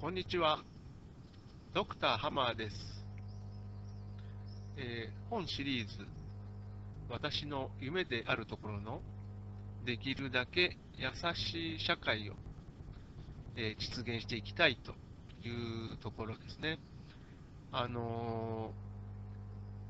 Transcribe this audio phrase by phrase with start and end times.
[0.00, 0.62] こんにちは。
[1.74, 2.76] ドクターハマーです。
[4.78, 5.92] えー本シリーズ、
[7.10, 9.02] 私の夢であるところの、
[9.84, 12.32] できるだけ優しい社会を、
[13.58, 14.92] えー実現していきたいと
[15.46, 16.78] いうところですね。
[17.70, 18.72] あの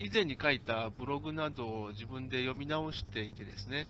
[0.00, 3.86] ー以前に書いたブログなどを自分で読み直していてですね、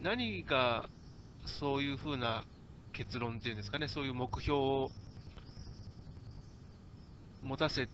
[0.00, 0.88] 何が
[1.60, 2.46] そういうふうな
[2.96, 4.90] 結論っていうんですかね、そういう目標を
[7.42, 7.88] 持たせ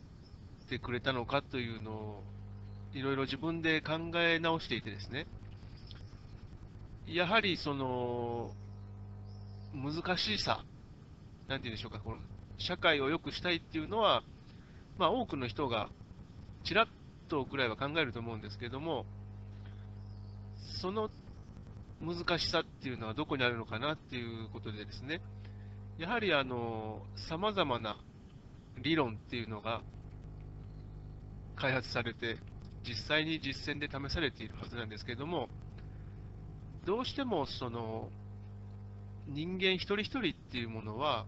[0.68, 2.22] てくれたのかというのを、
[2.94, 5.26] いろいろ自分で考え直していてですね、
[7.08, 8.52] やはりその
[9.74, 10.64] 難しさ、
[11.48, 12.18] なんていうんでしょうか、この
[12.58, 14.22] 社会を良くしたいっていうのは、
[14.98, 15.88] まあ、多くの人が
[16.64, 16.86] ちらっ
[17.28, 19.04] とぐらいは考えると思うんですけれども、
[20.80, 21.10] その
[22.02, 25.20] 難しさっていうのはどこにあるのかなっていうことでですね、
[25.98, 27.96] やはりあの、様々な
[28.82, 29.82] 理論っていうのが
[31.56, 32.38] 開発されて、
[32.84, 35.48] 実際に実践で試されているはずなんですけれども、
[36.84, 38.08] どうしてもその、
[39.28, 41.26] 人間一人一人っていうものは、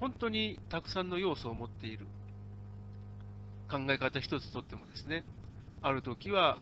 [0.00, 2.06] 本当にたくさんの要素を持っている。
[3.70, 5.24] 考え方一つとってもですね、
[5.82, 6.58] ある時は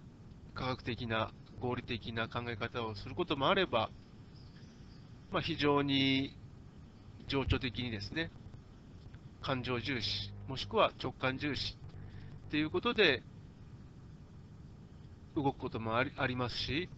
[0.54, 3.90] 科学的な、合理的な考え方をすることもあれば、
[5.30, 6.36] まあ、非常に
[7.28, 8.30] 情緒的にですね、
[9.42, 11.76] 感情重視、もしくは直感重視
[12.48, 13.22] っていうことで
[15.34, 16.88] 動くこともありありますし、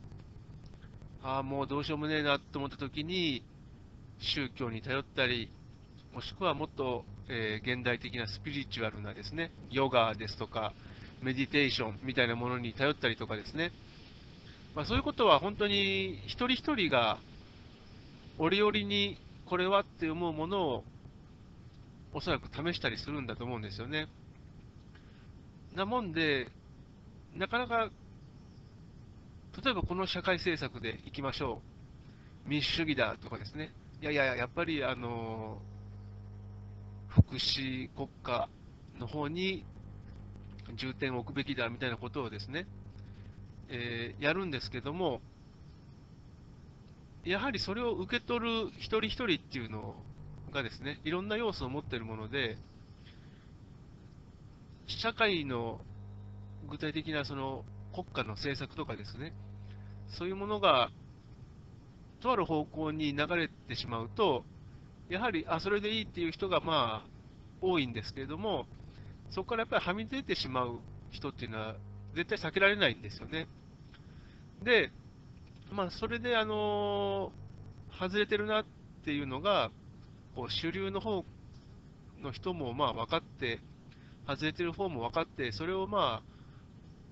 [1.22, 3.42] ああ、もうどうしようもねえなと思ったときに、
[4.20, 5.50] 宗教に頼ったり、
[6.14, 10.72] もしくはもっと、えー現代的なスピリチュアルなですね、ヨガですとか、
[11.22, 13.72] メディテーションみたいなものに頼ったりとかですね、
[14.78, 17.18] まあ、そういうことは本当に一人一人が
[18.38, 20.84] 折々にこれはって思うものを
[22.14, 24.06] おそらく試したりするんだと思うんですよね。
[25.74, 26.46] なもんで、
[27.34, 27.90] なかなか、
[29.64, 31.60] 例えばこの社会政策でいきましょ
[32.46, 32.48] う。
[32.48, 33.72] 民主主義だとかですね。
[34.00, 35.58] いやいや、やっぱり、あの、
[37.08, 38.48] 福祉国家
[39.00, 39.64] の方に
[40.76, 42.68] 重点を置くべきだみたいなことをですね、
[43.70, 45.20] えーやるんですけども、
[47.24, 49.94] やはりそれを受け取る一人一人っていうの
[50.52, 52.56] がですね、いろんな要素を持っているもので、
[54.86, 55.80] 社会の
[56.70, 59.32] 具体的なその国家の政策とかですね、
[60.08, 60.90] そういうものが
[62.20, 64.44] とある方向に流れてしまうと、
[65.08, 67.08] やはり、あ、それでいいっていう人がまあ
[67.60, 68.66] 多いんですけれども、
[69.30, 70.80] そこからやっぱりはみ出てしまう
[71.10, 71.74] 人っていうのは
[72.18, 73.46] 絶対避けられないんですよね。
[74.64, 74.90] で、
[75.70, 77.30] まあ、それで、あの
[77.96, 78.64] 外れてるなっ
[79.04, 79.70] ていうのが、
[80.34, 81.24] こう主流の方
[82.20, 83.60] の人もまあ分かって、
[84.26, 86.22] 外れてる方も分かって、それをま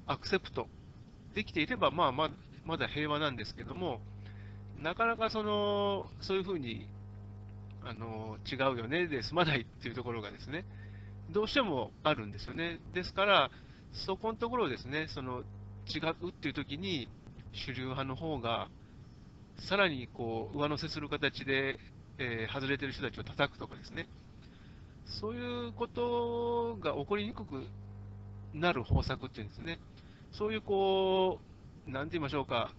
[0.07, 0.67] あ、アクセプト
[1.37, 2.29] できていれば、まあ、ま
[2.65, 4.01] まだ平和なんですけども、
[4.83, 6.89] なかなかその、そういうふうに、
[7.85, 10.65] あの違うよねで済まないっていうところがですね、
[11.31, 12.81] どうしてもあるんですよね。
[12.93, 13.51] ですから、
[14.05, 15.41] そこのところですね、その
[15.89, 17.09] 違うっていう時に、
[17.53, 18.69] 主流派の方が、
[19.69, 21.79] さらにこう上乗せする形で、
[22.19, 24.07] えー外れてる人たちを叩くとかですね、
[25.21, 27.65] そういうことが起こりにくく
[28.53, 29.79] なる方策っていうんですね、
[30.33, 31.41] そういうこ
[31.87, 32.73] う、なんて言いましょうか、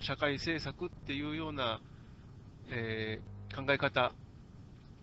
[0.00, 1.80] 社会政策っていうような、
[2.70, 4.12] えー考え方、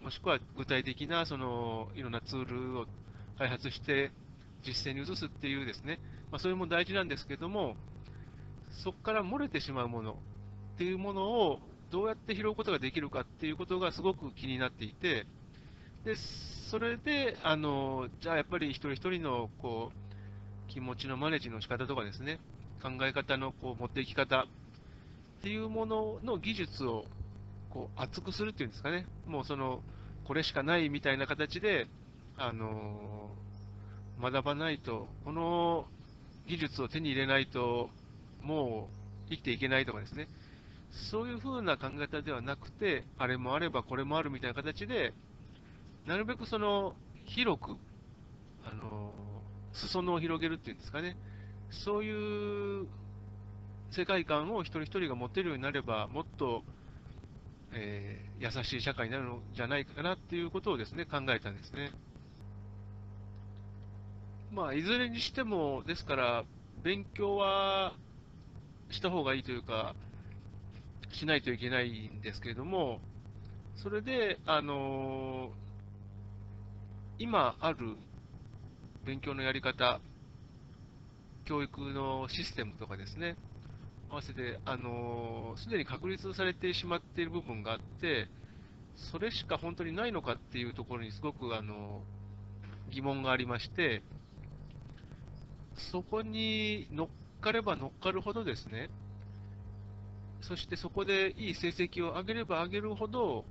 [0.04, 2.86] もしくは具体的なそのいろんなツールを
[3.40, 4.12] 開発して
[4.66, 6.00] 実践に移すっていうですね、
[6.32, 7.76] まあ、それも大事なんですけども、
[8.84, 10.14] そこから漏れてしまうもの
[10.76, 11.60] っていうものを
[11.92, 15.26] どうやって拾うことができるかっていうことがすごく気になっていて、
[16.04, 16.16] で
[16.70, 22.40] それで、あのじゃあやっぱり一人一人のこう気持ちのマネジの仕方とかですね、
[22.82, 24.46] 考え方のこう持っていき方っ
[25.42, 27.06] ていうものの技術を
[27.70, 29.82] こう厚くするっていうんですかね、もうその、
[30.26, 31.88] これしかないみたいな形で、
[32.38, 33.25] あの
[34.22, 35.86] 学ばないと、この
[36.48, 37.90] 技術を手に入れないと、
[38.42, 38.90] も
[39.28, 40.28] う生きていけないとかですね、
[41.12, 45.14] そういう風な考え方ではなくて、あれもあればこれもあるみたいな形で、
[46.06, 46.96] なるべくその
[47.26, 47.78] 広く、
[48.66, 49.14] あの
[49.74, 51.18] 裾野を広げるっていうんですかね、
[51.72, 52.88] そういう
[53.92, 56.64] 世界観を一人一人が持てるようになれば、もっと、
[57.74, 58.26] えー
[58.58, 61.92] 優しい社会になるのじゃないかなっていうことをですね、考えたんですね。
[64.56, 66.46] まあ、いずれにしても、ですから、
[66.82, 67.94] 勉強は
[68.90, 69.94] した方がいいというか、
[71.12, 73.02] しないといけないんですけれども、
[73.76, 75.50] それで、あの
[77.20, 77.98] 今ある
[79.06, 80.00] 勉強のやり方、
[81.44, 83.36] 教育のシステムとかですね、
[84.10, 88.28] 合わせて、あのすでに確立されてしまっている部分があって、
[89.12, 92.02] それしか本当にないのかっていうところにすごく、あの
[92.92, 94.02] 疑問がありまして、
[95.78, 97.08] そこに乗っ
[97.42, 98.90] かれば乗っかるほどですね、
[100.42, 103.46] そしてそこでいい成績を上げれば上げるほど、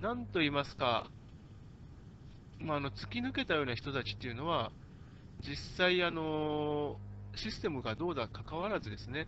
[0.00, 1.06] なんと言いますか、
[2.58, 4.72] まあ、あの突き抜けたような人たちっていうのは、
[5.40, 6.96] 実際、あの
[7.34, 9.26] システムがどうだかかわらずですね、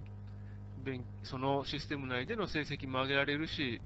[1.22, 3.80] そのシステム内での成績も上げられるし、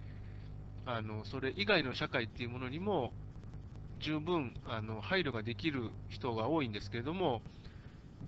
[0.87, 3.13] あのそれ以外の社会っていうものにも
[4.01, 7.43] 十分あの配慮ができる人が多いんですけれども、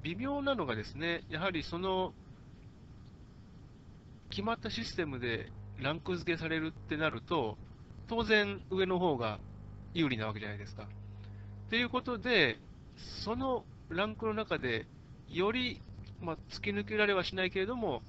[0.03, 2.13] 微妙なのがですね、やはりその
[4.31, 5.51] 決まったシステムで
[5.81, 7.59] ランク付けされるってなると、
[8.09, 9.39] 当然上の方が
[9.95, 10.87] 有利なわけじゃないですか。
[11.69, 12.59] ということで、
[13.25, 14.87] そのランクの中で、
[15.29, 15.81] より、
[16.21, 18.03] まあ、突き抜けられはしないけれども、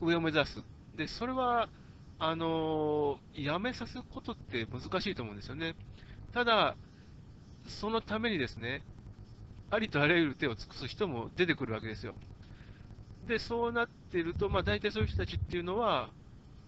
[0.00, 0.62] 上を目指す。
[0.96, 1.68] で、それは、
[2.18, 5.74] あのー、やめさせることって難しいと思うんですよね。
[6.32, 6.76] ただ、
[7.66, 8.82] そのためにですね、
[9.70, 12.14] ありとあらゆる手を尽くす人も出てくるわけですよ。
[13.28, 16.10] で、そうなってると、まあ、大体そういう人たちっていうのは、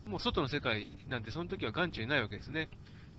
[0.07, 2.69] もう外の世界なんて、その時は眼中にないわけですね。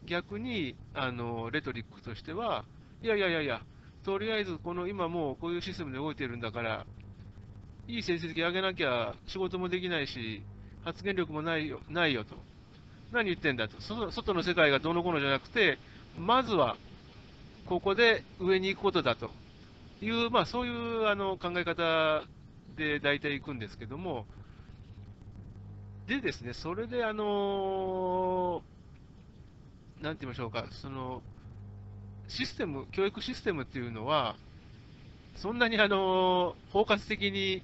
[0.05, 2.63] 逆に、あの、レトリックとしては、
[3.01, 3.61] いやいやいやいや、
[4.05, 6.85] とりあえず、この今もうこういうシステムで動いてるんだから、
[7.87, 10.41] いい成績上げなきゃ仕事もできないし、
[10.85, 12.35] 発言力もないよないよと。
[13.11, 13.79] 何言ってんだと。
[13.81, 15.77] 外の世界がどうのこうのじゃなくて、
[16.17, 16.77] まずは、
[17.65, 19.31] ここで上に行くことだと
[20.03, 22.23] いう、まあ、そういうあの考え方
[22.75, 24.25] で大体行くんですけども、
[26.07, 31.21] でですね、それで、あのー、なんて言いましょうか、その、
[32.27, 34.35] システム、教育システムっていうのは、
[35.35, 37.63] そんなにあの包括的に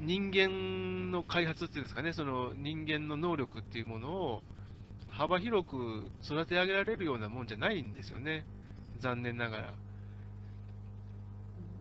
[0.00, 4.42] 人間の開発っていうんですかね、その人間の能力っていうものを
[5.10, 8.44] 幅広く育て上げられるようなもんじゃないんですよね、
[9.00, 9.74] 残念ながら。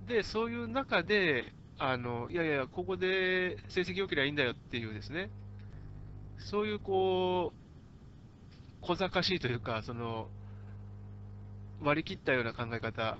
[0.07, 5.29] で、そういう中で、あのいやいや、ここで成績良ければいいんだよっていうですね、
[6.37, 10.27] そういうこう、小賢しいというか、その
[11.81, 13.17] 割り切ったような考え方。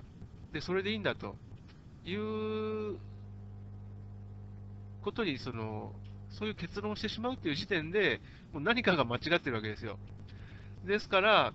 [0.52, 1.36] で、それでいいんだと。
[2.04, 2.96] いう
[5.02, 5.92] ことにその、
[6.30, 8.20] そういう結論をしてしまうっていう時点で、
[8.52, 9.98] もう何かが間違ってるわけですよ。
[10.86, 11.52] ですから、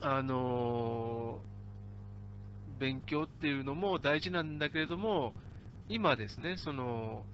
[0.00, 1.53] あのー、
[2.78, 5.34] 勉強っていうのも大事なんだけれども、
[5.88, 7.24] 今ですね、その、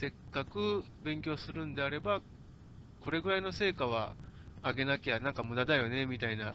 [0.00, 2.20] せっかく勉強するんであれば、
[3.00, 4.14] これぐらいの成果は
[4.62, 6.54] 上げなきゃなんか無駄だよね、みたいな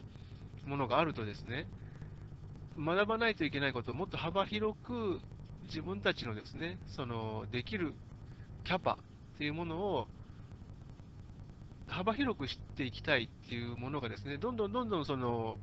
[0.66, 1.66] ものがあるとですね、
[2.78, 5.20] 学ばないといけないことをもっと幅広く
[5.66, 7.94] 自分たちのですね、そのできる
[8.64, 8.98] キャパ
[9.34, 10.06] っていうものを
[11.88, 15.56] 幅広く知っていきたいっていうものがですね、どんどんどんどんその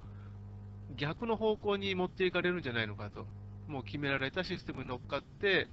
[0.98, 3.26] 逆の方向に持っていかれるんじゃないのかと。
[3.68, 5.68] もう決められたシステムに乗っかって、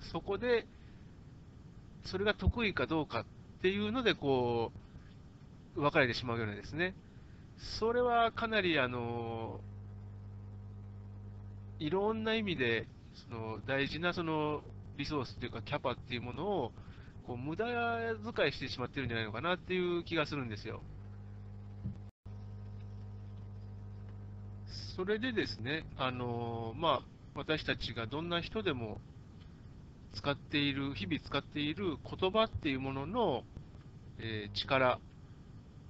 [0.00, 0.66] そこで、
[2.04, 3.24] それが得意かどうかっ
[3.62, 4.72] ていうので、こ
[5.76, 6.94] う、分かれてしまうようなですね。
[7.58, 9.60] それはかなり、あの、
[11.78, 14.62] いろんな意味で、その大事なその
[14.96, 16.72] リソースというか、キャパっていうものを、
[17.26, 17.66] こう無駄
[18.34, 20.82] 遣いしてしまってるんじゃないのかなっていう気がするんですよ。
[24.96, 27.02] それでですね、あのまあ、
[27.34, 29.00] 私たちがどんな人でも
[30.14, 33.42] 使っている、日々使っている言葉っていうものの、
[34.18, 34.98] えー、力、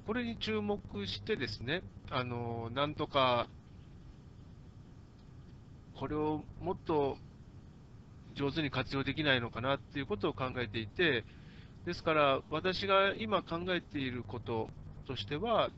[0.06, 3.48] これに注目してですね、あのなんとか
[5.98, 7.16] これをもっと
[8.34, 11.24] 上手に活用できないのかなっていうことを考えていて、
[11.86, 14.68] ですから私が今考えていること
[15.06, 15.70] としては、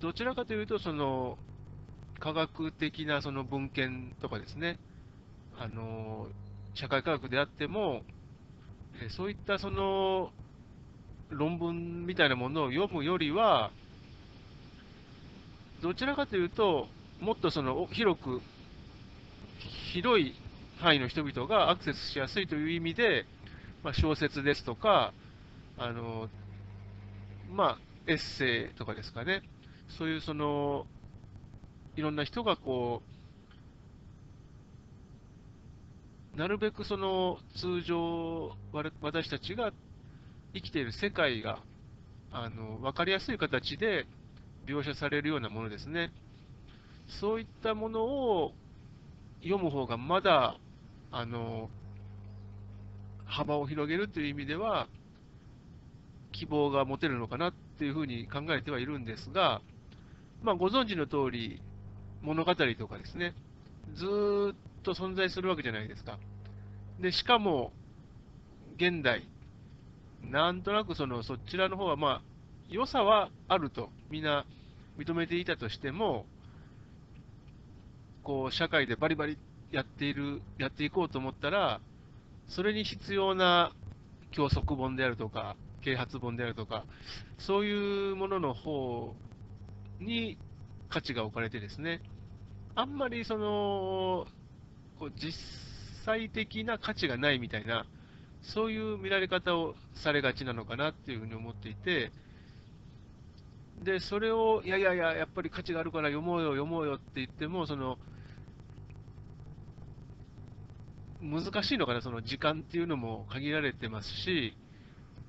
[0.00, 1.38] どちらかというと、その
[2.22, 4.78] 科学的なその文献とかですね、
[5.58, 6.28] あの
[6.72, 8.02] 社会科学であっても、
[9.16, 10.30] そういったその
[11.30, 13.72] 論文みたいなものを読むよりは、
[15.82, 16.86] どちらかというと、
[17.20, 18.40] もっとその広く
[19.92, 20.36] 広い
[20.78, 23.26] 範囲の人々がアクセスしやすいという意味で、
[23.82, 25.12] まあ、小説ですとか、
[25.76, 26.28] あの
[27.50, 29.42] まあ、エッセイとかですかね、
[29.88, 30.86] そういうその
[31.96, 33.02] いろんな人がこ
[36.34, 38.52] うなるべくその通常、
[39.02, 39.70] 私たちが
[40.54, 41.62] 生きている世界が
[42.30, 44.06] あの分かりやすい形で
[44.66, 46.10] 描写されるようなものですね。
[47.20, 48.52] そういったものを
[49.42, 50.56] 読む方がまだ
[51.10, 51.68] あの
[53.26, 54.88] 幅を広げるという意味では、
[56.32, 59.60] 希望が持てるのかなっていうふうに考えてはいるんですが、
[60.42, 61.60] まあ、ご存知の通り、
[62.22, 63.34] 物語とかですね、
[63.94, 66.18] ずーっと存在するわけじゃないですか。
[67.00, 67.72] で、しかも、
[68.76, 69.28] 現代、
[70.22, 72.22] なんとなくそのそちらの方は、まあ、
[72.68, 74.46] 良さはあると、みんな
[74.98, 76.26] 認めていたとしても、
[78.22, 79.36] こう、社会でバリバリ
[79.72, 81.80] やっている、やっていこうと思ったら、
[82.48, 83.72] それに必要な
[84.30, 86.84] 教則本であるとか、啓発本であるとか、
[87.38, 89.14] そういうものの方
[89.98, 90.38] に
[90.88, 92.00] 価値が置かれてですね、
[92.74, 94.26] あんまりその、
[94.98, 95.32] こう実
[96.04, 97.86] 際的な価値がないみたいな、
[98.42, 102.12] そういう見られ方をされがちなのかなっていうふうに思っていて、
[103.82, 107.98] で、それを、いやいやいや、やっぱり価値があるから読もうよ、読もうよって言っても、その、
[111.20, 114.56] 難しいのかな、その時間っていうのも限られてますし、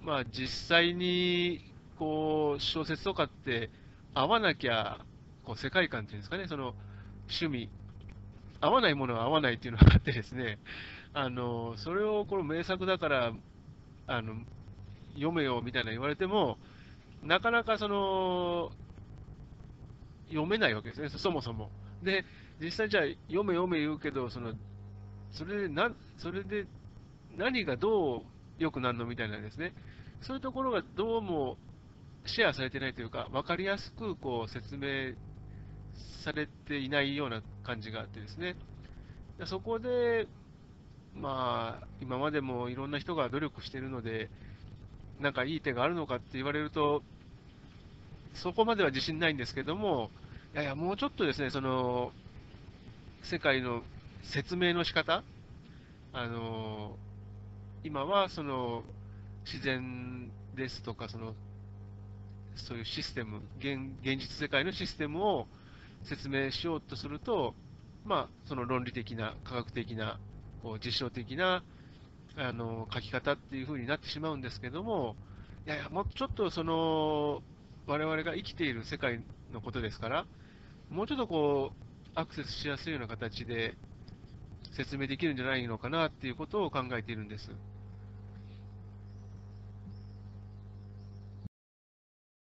[0.02, 1.62] まあ実際に、
[1.98, 3.72] こう、小説とかって
[4.14, 5.06] 合わなきゃ、
[5.44, 6.76] こう、世界観っていうんですかね、その、
[7.30, 7.70] 趣味、
[8.62, 10.60] 合わないものは合わないっていうのがあってですね、
[11.14, 13.34] あの、それをこの名作だから、
[14.08, 14.36] あの、
[15.14, 16.58] 読めよみたいな言われても、
[17.22, 18.72] なかなかその、
[20.30, 21.70] 読めないわけですね、そもそも。
[22.04, 22.26] で、
[22.60, 24.54] 実際じゃあ、読め読め言うけど、その、
[25.32, 26.66] それでな、それで
[27.36, 28.22] 何がどう
[28.58, 29.74] 良くなるのみたいなですね、
[30.22, 31.58] そういうところがどうも
[32.26, 35.16] シェアされてないというか、分かりやすくこう説明
[36.24, 38.56] されていないような感じがあってですね、
[39.46, 40.28] そこで、
[41.16, 44.30] まあ、今までもいろんな人が努力しているので、
[45.20, 47.04] なんかいい手があるのかって言われると、
[48.34, 50.10] そこまでは自信ないんですけども、
[50.54, 52.12] いやいや、もうちょっとですね、その、
[53.24, 53.84] 世界の
[54.24, 55.24] 説明の仕方
[56.14, 56.96] あの、
[57.84, 58.84] 今はその、
[59.46, 61.34] 自然ですとか、その、
[62.56, 65.48] そういうシステム現、現実世界のシステムを
[66.04, 67.54] 説明しようとすると、
[68.06, 70.20] まあ、その論理的な、科学的な、
[70.62, 71.64] こう実証的な
[72.36, 75.16] あの書き方っていう風になってしまうんですけども、
[75.66, 77.42] いやいや、もうちょっとその、
[77.86, 79.22] 我々が生きている世界
[79.54, 80.26] のことですから、
[80.90, 83.76] もうちょっとこう、アクセスしやすいような形で
[84.76, 87.50] 説明できるんじゃないのかなっていうことを考えているんです。